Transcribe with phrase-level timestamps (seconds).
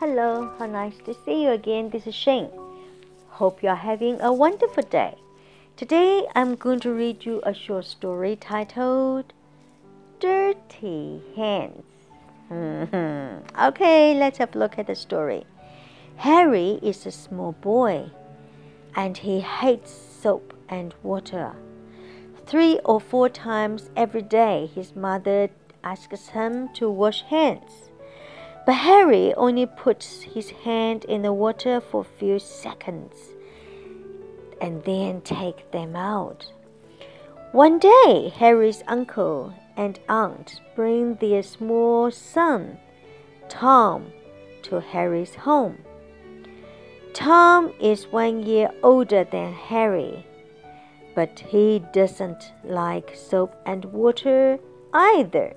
[0.00, 1.90] Hello, how nice to see you again.
[1.90, 2.50] This is Shane.
[3.30, 5.16] Hope you are having a wonderful day.
[5.76, 9.32] Today I'm going to read you a short story titled
[10.20, 11.82] Dirty Hands.
[12.46, 13.38] Hmm, hmm.
[13.60, 15.44] okay, let's have a look at the story.
[16.18, 18.08] Harry is a small boy
[18.94, 21.56] and he hates soap and water.
[22.46, 25.50] Three or four times every day, his mother
[25.82, 27.87] asks him to wash hands.
[28.68, 33.14] But Harry only puts his hand in the water for a few seconds
[34.60, 36.52] and then takes them out.
[37.52, 42.76] One day, Harry's uncle and aunt bring their small son,
[43.48, 44.12] Tom,
[44.64, 45.78] to Harry's home.
[47.14, 50.26] Tom is one year older than Harry,
[51.14, 54.58] but he doesn't like soap and water
[54.92, 55.54] either.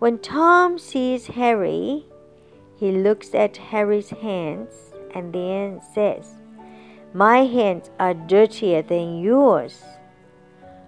[0.00, 2.06] When Tom sees Harry,
[2.78, 6.36] he looks at Harry's hands and then says,
[7.12, 9.82] My hands are dirtier than yours.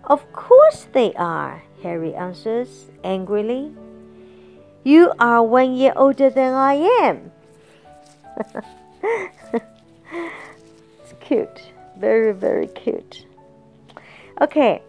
[0.05, 3.75] Of course they are, Harry answers angrily.
[4.83, 7.33] You are one year older than I am.
[11.03, 11.71] it's cute.
[11.99, 13.27] Very, very cute.
[14.41, 14.81] Okay,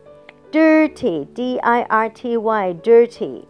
[0.53, 3.49] dirty, D I R T Y, dirty.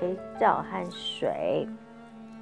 [0.00, 1.66] 肥皂和水。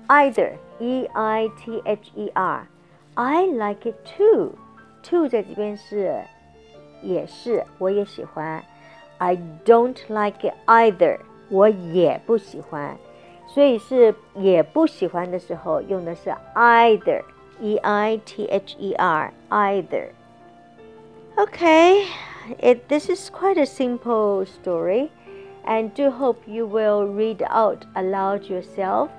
[0.08, 2.66] Either, E I T H E R,
[3.14, 4.52] I like it too.
[5.02, 6.22] Too 在这边是
[7.02, 8.62] 也是，我也喜欢。
[9.18, 12.96] I don't like it either，我也不喜欢。
[13.46, 22.04] 所以是也不喜欢的时候用的是 either，e i t h e r either。Okay,
[22.60, 25.08] it, this is quite a simple story,
[25.64, 29.10] and do hope you will read out aloud yourself.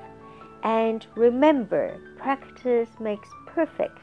[0.61, 3.99] And remember, practice makes perfect.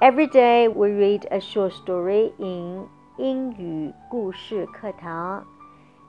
[0.00, 2.86] Every day we read a short story in
[3.18, 5.44] 英语故事课堂，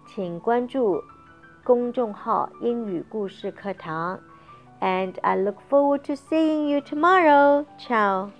[0.07, 1.01] 请关注
[1.63, 4.19] 公众号“英语故事课堂”。
[4.81, 7.65] And I look forward to seeing you tomorrow.
[7.77, 8.31] Ciao.